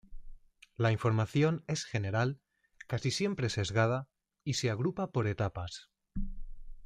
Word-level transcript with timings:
La 0.77 0.91
información 0.91 1.63
es 1.67 1.85
general, 1.85 2.41
casi 2.87 3.11
siempre 3.11 3.49
sesgada 3.51 4.09
y 4.43 4.55
se 4.55 4.71
agrupa 4.71 5.11
por 5.11 5.27
etapas. 5.27 5.91